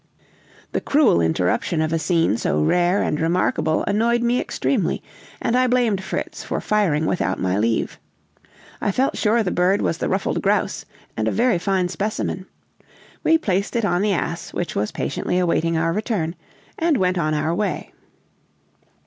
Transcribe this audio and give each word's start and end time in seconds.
The 0.71 0.81
cruel 0.81 1.21
interruption 1.21 1.79
of 1.79 1.93
a 1.93 1.99
scene 1.99 2.35
so 2.35 2.59
rare 2.59 3.03
and 3.03 3.19
remarkable 3.19 3.83
annoyed 3.85 4.23
me 4.23 4.39
extremely, 4.41 5.03
and 5.39 5.55
I 5.55 5.67
blamed 5.67 6.03
Fritz 6.03 6.43
for 6.43 6.59
firing 6.59 7.05
without 7.05 7.39
my 7.39 7.59
leave. 7.59 7.99
I 8.81 8.91
felt 8.91 9.15
sure 9.15 9.43
the 9.43 9.51
bird 9.51 9.79
was 9.79 9.99
the 9.99 10.09
ruffed 10.09 10.41
grouse, 10.41 10.85
and 11.15 11.27
a 11.27 11.31
very 11.31 11.59
fine 11.59 11.87
specimen. 11.87 12.47
We 13.23 13.37
placed 13.37 13.75
it 13.75 13.85
on 13.85 14.01
the 14.01 14.13
ass, 14.13 14.53
which 14.53 14.75
was 14.75 14.91
patiently 14.91 15.37
awaiting 15.37 15.77
our 15.77 15.93
return, 15.93 16.33
and 16.79 16.97
went 16.97 17.19
on 17.19 17.35
our 17.35 17.53
way. 17.53 17.93